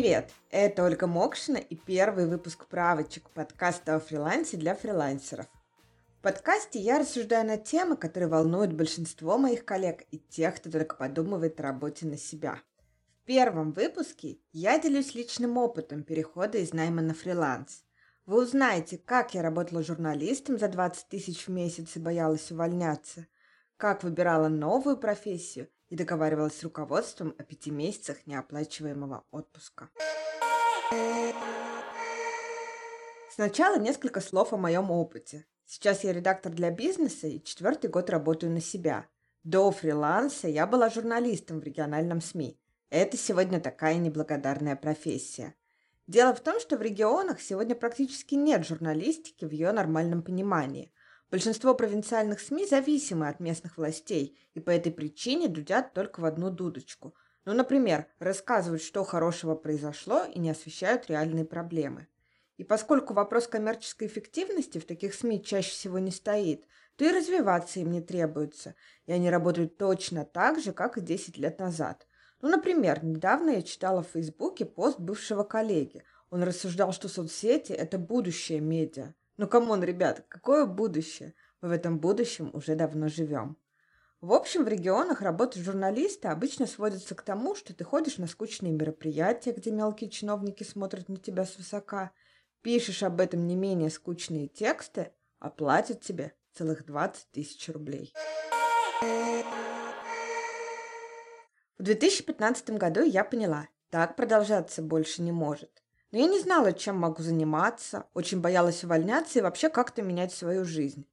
[0.00, 0.30] Привет!
[0.50, 5.44] Это Ольга Мокшина и первый выпуск правочек подкаста о фрилансе для фрилансеров.
[6.18, 10.96] В подкасте я рассуждаю на темы, которые волнуют большинство моих коллег и тех, кто только
[10.96, 12.60] подумывает о работе на себя.
[13.20, 17.84] В первом выпуске я делюсь личным опытом перехода из найма на фриланс.
[18.24, 23.26] Вы узнаете, как я работала журналистом за 20 тысяч в месяц и боялась увольняться,
[23.76, 29.90] как выбирала новую профессию и договаривалась с руководством о пяти месяцах неоплачиваемого отпуска.
[33.34, 35.46] Сначала несколько слов о моем опыте.
[35.66, 39.06] Сейчас я редактор для бизнеса и четвертый год работаю на себя.
[39.44, 42.58] До фриланса я была журналистом в региональном СМИ.
[42.90, 45.54] Это сегодня такая неблагодарная профессия.
[46.06, 50.92] Дело в том, что в регионах сегодня практически нет журналистики в ее нормальном понимании.
[51.30, 56.50] Большинство провинциальных СМИ зависимы от местных властей и по этой причине дудят только в одну
[56.50, 57.14] дудочку.
[57.44, 62.08] Ну, например, рассказывают, что хорошего произошло и не освещают реальные проблемы.
[62.56, 67.78] И поскольку вопрос коммерческой эффективности в таких СМИ чаще всего не стоит, то и развиваться
[67.78, 68.74] им не требуется,
[69.06, 72.08] и они работают точно так же, как и 10 лет назад.
[72.42, 76.02] Ну, например, недавно я читала в Фейсбуке пост бывшего коллеги.
[76.28, 79.14] Он рассуждал, что соцсети– это будущее медиа.
[79.40, 81.32] Ну, come on, ребят, какое будущее?
[81.62, 83.56] Мы в этом будущем уже давно живем.
[84.20, 88.72] В общем, в регионах работа журналиста обычно сводится к тому, что ты ходишь на скучные
[88.72, 92.10] мероприятия, где мелкие чиновники смотрят на тебя свысока–
[92.62, 98.12] Пишешь об этом не менее скучные тексты, а платят тебе целых 20 тысяч рублей.
[101.78, 105.82] В 2015 году я поняла, так продолжаться больше не может.
[106.12, 110.64] Но я не знала, чем могу заниматься, очень боялась увольняться и вообще как-то менять свою
[110.64, 111.06] жизнь.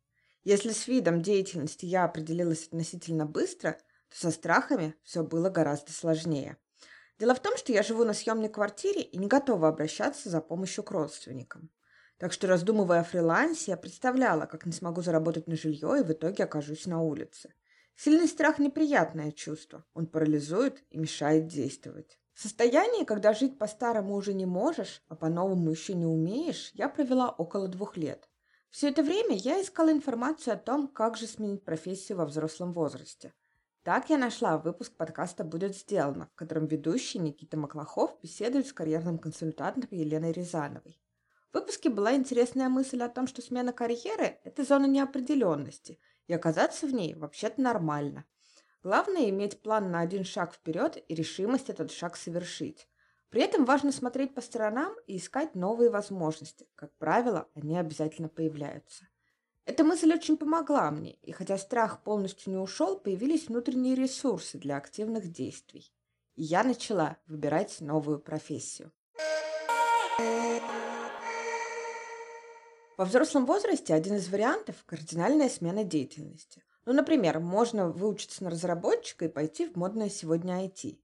[0.43, 3.77] Если с видом деятельности я определилась относительно быстро,
[4.09, 6.57] то со страхами все было гораздо сложнее.
[7.19, 10.83] Дело в том, что я живу на съемной квартире и не готова обращаться за помощью
[10.83, 11.69] к родственникам.
[12.17, 16.11] Так что, раздумывая о фрилансе, я представляла, как не смогу заработать на жилье и в
[16.11, 17.53] итоге окажусь на улице.
[17.95, 19.83] Сильный страх– неприятное чувство.
[19.93, 22.19] Он парализует и мешает действовать.
[22.39, 27.67] Состоянии, когда жить по-старому уже не можешь, а по-новому еще не умеешь, я провела около
[27.67, 28.29] двух лет.
[28.69, 33.33] Все это время я искала информацию о том, как же сменить профессию во взрослом возрасте–
[33.87, 39.17] так я нашла выпуск подкаста «Будет сделано», в котором ведущий Никита Маклахов беседует с карьерным
[39.17, 40.99] консультантом Еленой Рязановой.
[41.51, 46.85] В выпуске была интересная мысль о том, что смена карьеры– это зона неопределенности, и оказаться
[46.85, 48.25] в ней вообще-то нормально.
[48.83, 52.87] Главное– иметь план на один шаг вперед и решимость этот шаг совершить.
[53.29, 56.67] При этом важно смотреть по сторонам и искать новые возможности.
[56.75, 59.07] Как правило, они обязательно появляются.
[59.65, 64.77] Эта мысль очень помогла мне, и хотя страх полностью не ушел, появились внутренние ресурсы для
[64.77, 65.91] активных действий.
[66.35, 68.93] И я начала выбирать новую профессию.
[72.97, 76.63] Во взрослом возрасте один из вариантов– кардинальная смена деятельности.
[76.87, 80.97] Ну, например, можно выучиться на разработчика и пойти в модное сегодня IT.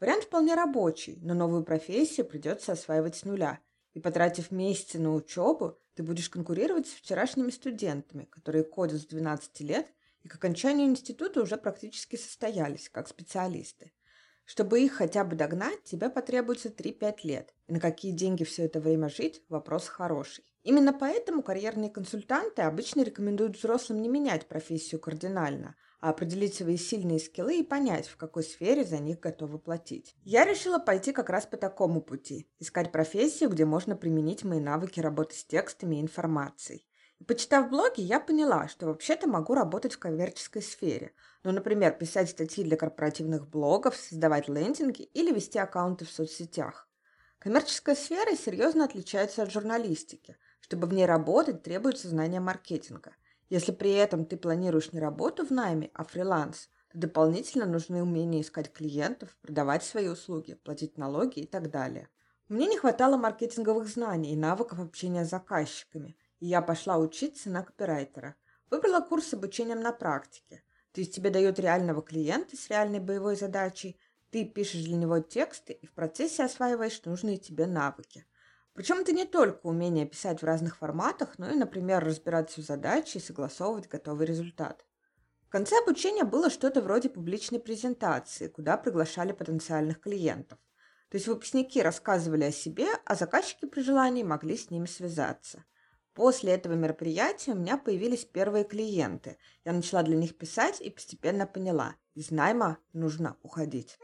[0.00, 3.60] Вариант вполне рабочий, но новую профессию придется осваивать с нуля.
[3.92, 9.60] И потратив месяцы на учебу, ты будешь конкурировать с вчерашними студентами, которые кодят с 12
[9.60, 9.86] лет
[10.24, 13.92] и к окончанию института уже практически состоялись как специалисты.
[14.44, 17.54] Чтобы их хотя бы догнать, тебе потребуется 3-5 лет.
[17.68, 20.47] И на какие деньги все это время жить– вопрос хороший.
[20.64, 27.20] Именно поэтому карьерные консультанты обычно рекомендуют взрослым не менять профессию кардинально, а определить свои сильные
[27.20, 30.16] скиллы и понять, в какой сфере за них готовы платить.
[30.24, 32.50] Я решила пойти как раз по такому пути.
[32.58, 36.86] Искать профессию, где можно применить мои навыки работы с текстами и информацией.
[37.18, 41.12] И почитав блоги, я поняла, что вообще-то могу работать в коммерческой сфере.
[41.44, 46.88] Ну, например, писать статьи для корпоративных блогов, создавать лендинги или вести аккаунты в соцсетях.
[47.40, 53.14] Коммерческая сфера серьезно отличается от журналистики– чтобы в ней работать, требуется знание маркетинга.
[53.48, 58.42] Если при этом ты планируешь не работу в найме, а фриланс, то дополнительно нужны умения
[58.42, 62.08] искать клиентов, продавать свои услуги, платить налоги и так далее.
[62.48, 67.62] Мне не хватало маркетинговых знаний и навыков общения с заказчиками, и я пошла учиться на
[67.62, 68.36] копирайтера.
[68.70, 70.62] Выбрала курс с обучением на практике.
[70.92, 73.98] То есть тебе дают реального клиента с реальной боевой задачей,
[74.30, 78.26] ты пишешь для него тексты и в процессе осваиваешь нужные тебе навыки–
[78.78, 83.18] причем это не только умение писать в разных форматах, но и, например, разбираться в задаче
[83.18, 84.86] и согласовывать готовый результат.
[85.48, 90.60] В конце обучения было что-то вроде публичной презентации, куда приглашали потенциальных клиентов.
[91.08, 95.64] То есть выпускники рассказывали о себе, а заказчики при желании могли с ними связаться.
[96.14, 99.38] После этого мероприятия у меня появились первые клиенты.
[99.64, 103.98] Я начала для них писать и постепенно поняла, из найма нужно уходить.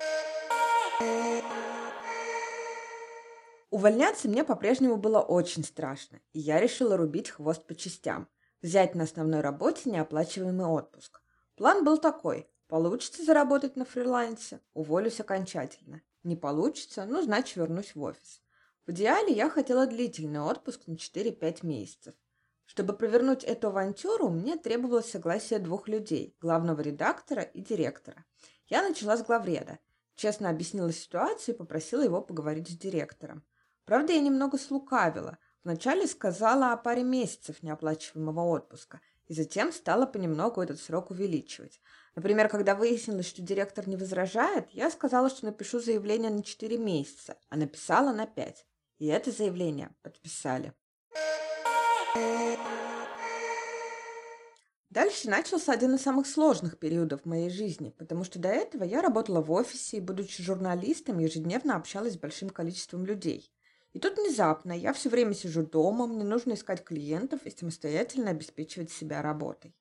[3.74, 8.28] Увольняться мне по-прежнему было очень страшно, и я решила рубить хвост по частям,
[8.62, 11.20] взять на основной работе неоплачиваемый отпуск.
[11.56, 12.48] План был такой.
[12.68, 16.02] Получится заработать на фрилансе, уволюсь окончательно.
[16.22, 18.42] Не получится, ну, значит, вернусь в офис.
[18.86, 22.14] В идеале я хотела длительный отпуск на 4-5 месяцев.
[22.66, 28.24] Чтобы провернуть эту авантюру, мне требовалось согласие двух людей– главного редактора и директора.
[28.68, 29.80] Я начала с главреда.
[30.14, 33.42] Честно объяснила ситуацию и попросила его поговорить с директором.
[33.84, 35.38] Правда, я немного слукавила.
[35.62, 41.80] Вначале сказала о паре месяцев неоплачиваемого отпуска, и затем стала понемногу этот срок увеличивать.
[42.14, 47.36] Например, когда выяснилось, что директор не возражает, я сказала, что напишу заявление на 4 месяца,
[47.48, 48.66] а написала на 5.
[48.98, 50.72] И это заявление подписали.
[54.90, 59.02] Дальше начался один из самых сложных периодов в моей жизни, потому что до этого я
[59.02, 63.50] работала в офисе и, будучи журналистом, ежедневно общалась с большим количеством людей.
[63.94, 68.90] И тут внезапно я все время сижу дома, мне нужно искать клиентов и самостоятельно обеспечивать
[68.90, 69.76] себя работой.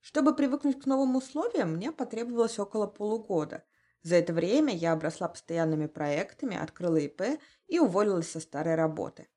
[0.00, 3.64] Чтобы привыкнуть к новым условиям, мне потребовалось около полугода.
[4.02, 9.28] За это время я обросла постоянными проектами, открыла ИП и уволилась со старой работы.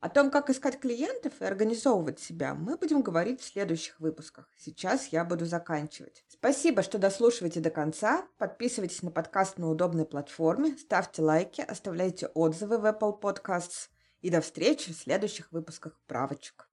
[0.00, 4.48] О том, как искать клиентов и организовывать себя, мы будем говорить в следующих выпусках.
[4.56, 6.24] Сейчас я буду заканчивать.
[6.26, 8.26] Спасибо, что дослушиваете до конца.
[8.38, 13.90] Подписывайтесь на подкаст на удобной платформе, ставьте лайки, оставляйте отзывы в Apple Podcasts.
[14.22, 16.66] И до встречи в следующих выпусках правочек.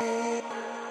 [0.00, 0.83] thank you